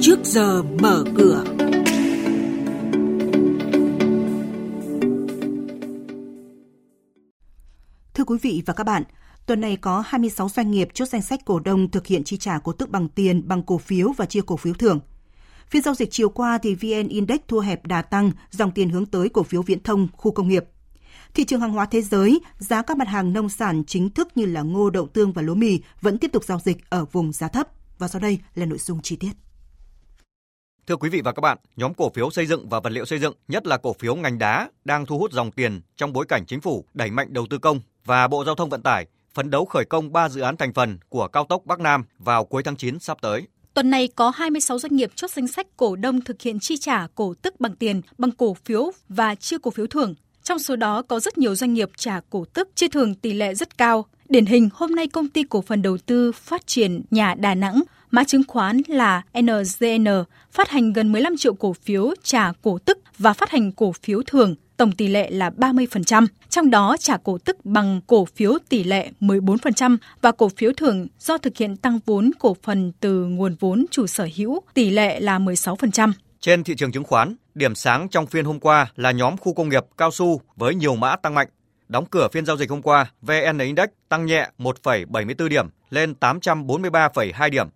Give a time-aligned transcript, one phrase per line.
[0.00, 1.44] trước giờ mở cửa.
[8.14, 9.02] Thưa quý vị và các bạn,
[9.46, 12.58] tuần này có 26 doanh nghiệp chốt danh sách cổ đông thực hiện chi trả
[12.58, 15.00] cổ tức bằng tiền, bằng cổ phiếu và chia cổ phiếu thưởng.
[15.66, 19.06] Phiên giao dịch chiều qua thì VN Index thua hẹp đà tăng, dòng tiền hướng
[19.06, 20.64] tới cổ phiếu viễn thông, khu công nghiệp.
[21.34, 24.46] Thị trường hàng hóa thế giới, giá các mặt hàng nông sản chính thức như
[24.46, 27.48] là ngô, đậu tương và lúa mì vẫn tiếp tục giao dịch ở vùng giá
[27.48, 27.68] thấp.
[27.98, 29.32] Và sau đây là nội dung chi tiết.
[30.86, 33.18] Thưa quý vị và các bạn, nhóm cổ phiếu xây dựng và vật liệu xây
[33.18, 36.46] dựng, nhất là cổ phiếu ngành đá đang thu hút dòng tiền trong bối cảnh
[36.46, 39.64] chính phủ đẩy mạnh đầu tư công và Bộ Giao thông Vận tải phấn đấu
[39.64, 42.76] khởi công 3 dự án thành phần của cao tốc Bắc Nam vào cuối tháng
[42.76, 43.46] 9 sắp tới.
[43.74, 47.06] Tuần này có 26 doanh nghiệp chốt danh sách cổ đông thực hiện chi trả
[47.14, 50.14] cổ tức bằng tiền, bằng cổ phiếu và chia cổ phiếu thưởng.
[50.42, 53.54] Trong số đó có rất nhiều doanh nghiệp trả cổ tức chia thưởng tỷ lệ
[53.54, 54.06] rất cao.
[54.28, 57.82] Điển hình hôm nay công ty cổ phần đầu tư phát triển nhà Đà Nẵng
[58.10, 60.06] mã chứng khoán là NGN
[60.52, 64.22] phát hành gần 15 triệu cổ phiếu trả cổ tức và phát hành cổ phiếu
[64.26, 68.84] thường tổng tỷ lệ là 30%, trong đó trả cổ tức bằng cổ phiếu tỷ
[68.84, 73.56] lệ 14% và cổ phiếu thường do thực hiện tăng vốn cổ phần từ nguồn
[73.60, 76.12] vốn chủ sở hữu tỷ lệ là 16%.
[76.40, 79.68] Trên thị trường chứng khoán, điểm sáng trong phiên hôm qua là nhóm khu công
[79.68, 81.48] nghiệp cao su với nhiều mã tăng mạnh.
[81.88, 87.50] Đóng cửa phiên giao dịch hôm qua, VN Index tăng nhẹ 1,74 điểm lên 843,2
[87.50, 87.68] điểm.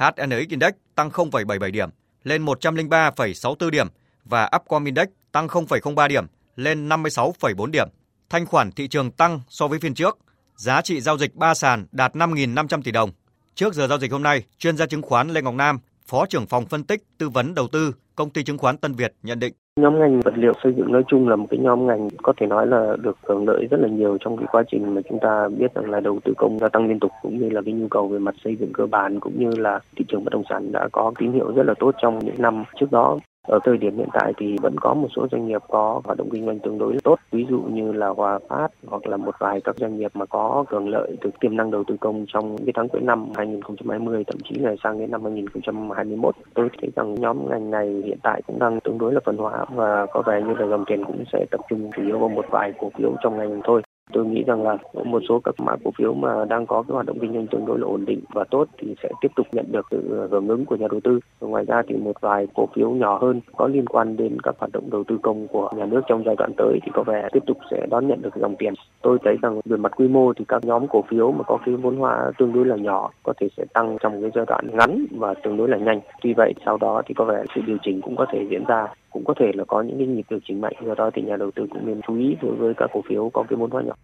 [0.00, 1.88] HNX Index tăng 0,77 điểm
[2.24, 3.86] lên 103,64 điểm
[4.24, 6.26] và Upcom Index tăng 0,03 điểm
[6.56, 7.88] lên 56,4 điểm.
[8.30, 10.18] Thanh khoản thị trường tăng so với phiên trước.
[10.56, 13.10] Giá trị giao dịch ba sàn đạt 5.500 tỷ đồng.
[13.54, 15.78] Trước giờ giao dịch hôm nay, chuyên gia chứng khoán Lê Ngọc Nam,
[16.10, 19.12] Phó trưởng phòng phân tích tư vấn đầu tư, công ty chứng khoán Tân Việt
[19.22, 19.52] nhận định.
[19.80, 22.46] Nhóm ngành vật liệu xây dựng nói chung là một cái nhóm ngành có thể
[22.46, 25.48] nói là được hưởng lợi rất là nhiều trong cái quá trình mà chúng ta
[25.58, 27.88] biết rằng là đầu tư công gia tăng liên tục cũng như là cái nhu
[27.88, 30.72] cầu về mặt xây dựng cơ bản cũng như là thị trường bất động sản
[30.72, 33.18] đã có tín hiệu rất là tốt trong những năm trước đó.
[33.50, 36.28] Ở thời điểm hiện tại thì vẫn có một số doanh nghiệp có hoạt động
[36.32, 39.60] kinh doanh tương đối tốt, ví dụ như là Hòa Phát hoặc là một vài
[39.60, 42.72] các doanh nghiệp mà có hưởng lợi từ tiềm năng đầu tư công trong cái
[42.74, 46.34] tháng cuối năm 2020 thậm chí là sang đến năm 2021.
[46.54, 49.64] Tôi thấy rằng nhóm ngành này hiện tại cũng đang tương đối là phân hóa
[49.74, 52.44] và có vẻ như là dòng tiền cũng sẽ tập trung chủ yếu vào một
[52.50, 53.82] vài cổ phiếu trong ngành thôi.
[54.12, 57.06] Tôi nghĩ rằng là một số các mã cổ phiếu mà đang có cái hoạt
[57.06, 59.66] động kinh doanh tương đối là ổn định và tốt thì sẽ tiếp tục nhận
[59.72, 61.20] được sự hưởng ứng của nhà đầu tư.
[61.40, 64.72] Ngoài ra thì một vài cổ phiếu nhỏ hơn có liên quan đến các hoạt
[64.72, 67.42] động đầu tư công của nhà nước trong giai đoạn tới thì có vẻ tiếp
[67.46, 68.74] tục sẽ đón nhận được dòng tiền.
[69.02, 71.74] Tôi thấy rằng về mặt quy mô thì các nhóm cổ phiếu mà có cái
[71.74, 75.04] vốn hóa tương đối là nhỏ có thể sẽ tăng trong cái giai đoạn ngắn
[75.10, 76.00] và tương đối là nhanh.
[76.22, 78.86] Tuy vậy, sau đó thì có vẻ sự điều chỉnh cũng có thể diễn ra
[79.10, 81.36] cũng có thể là có những cái nhịp điều chỉnh mạnh do đó thì nhà
[81.36, 83.82] đầu tư cũng nên chú ý đối với các cổ phiếu có cái vốn hóa
[83.82, 83.94] nhỏ.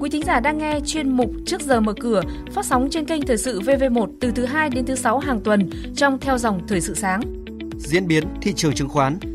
[0.00, 2.22] Quý thính giả đang nghe chuyên mục Trước giờ mở cửa
[2.52, 5.70] phát sóng trên kênh Thời sự VV1 từ thứ 2 đến thứ 6 hàng tuần
[5.94, 7.20] trong theo dòng Thời sự sáng.
[7.78, 9.18] Diễn biến thị trường chứng khoán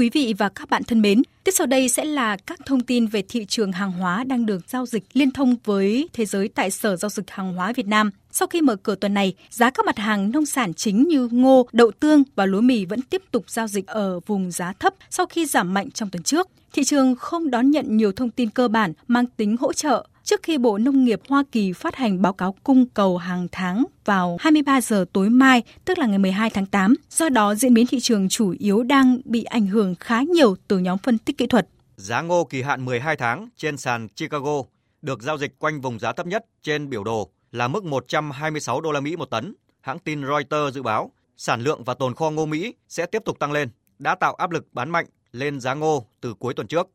[0.00, 3.06] Quý vị và các bạn thân mến, tiếp sau đây sẽ là các thông tin
[3.06, 6.70] về thị trường hàng hóa đang được giao dịch liên thông với thế giới tại
[6.70, 8.10] Sở Giao dịch Hàng hóa Việt Nam.
[8.30, 11.66] Sau khi mở cửa tuần này, giá các mặt hàng nông sản chính như ngô,
[11.72, 15.26] đậu tương và lúa mì vẫn tiếp tục giao dịch ở vùng giá thấp sau
[15.26, 16.48] khi giảm mạnh trong tuần trước.
[16.72, 20.42] Thị trường không đón nhận nhiều thông tin cơ bản mang tính hỗ trợ trước
[20.42, 24.36] khi Bộ Nông nghiệp Hoa Kỳ phát hành báo cáo cung cầu hàng tháng vào
[24.40, 26.94] 23 giờ tối mai, tức là ngày 12 tháng 8.
[27.10, 30.78] Do đó, diễn biến thị trường chủ yếu đang bị ảnh hưởng khá nhiều từ
[30.78, 31.68] nhóm phân tích kỹ thuật.
[31.96, 34.62] Giá ngô kỳ hạn 12 tháng trên sàn Chicago
[35.02, 38.92] được giao dịch quanh vùng giá thấp nhất trên biểu đồ là mức 126 đô
[38.92, 39.54] la Mỹ một tấn.
[39.80, 43.38] Hãng tin Reuters dự báo sản lượng và tồn kho ngô Mỹ sẽ tiếp tục
[43.38, 46.88] tăng lên, đã tạo áp lực bán mạnh lên giá ngô từ cuối tuần trước.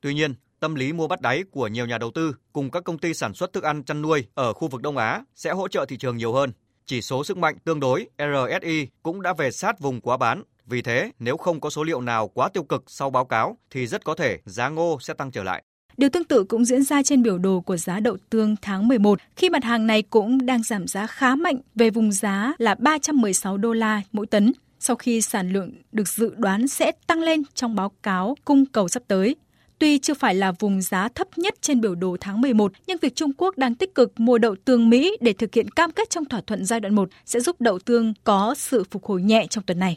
[0.00, 2.98] Tuy nhiên, tâm lý mua bắt đáy của nhiều nhà đầu tư cùng các công
[2.98, 5.84] ty sản xuất thức ăn chăn nuôi ở khu vực Đông Á sẽ hỗ trợ
[5.88, 6.52] thị trường nhiều hơn.
[6.86, 10.42] Chỉ số sức mạnh tương đối RSI cũng đã về sát vùng quá bán.
[10.66, 13.86] Vì thế, nếu không có số liệu nào quá tiêu cực sau báo cáo thì
[13.86, 15.62] rất có thể giá ngô sẽ tăng trở lại.
[15.96, 19.18] Điều tương tự cũng diễn ra trên biểu đồ của giá đậu tương tháng 11
[19.36, 23.56] khi mặt hàng này cũng đang giảm giá khá mạnh về vùng giá là 316
[23.56, 27.76] đô la mỗi tấn sau khi sản lượng được dự đoán sẽ tăng lên trong
[27.76, 29.36] báo cáo cung cầu sắp tới.
[29.82, 33.16] Tuy chưa phải là vùng giá thấp nhất trên biểu đồ tháng 11, nhưng việc
[33.16, 36.24] Trung Quốc đang tích cực mua đậu tương Mỹ để thực hiện cam kết trong
[36.24, 39.64] thỏa thuận giai đoạn 1 sẽ giúp đậu tương có sự phục hồi nhẹ trong
[39.64, 39.96] tuần này.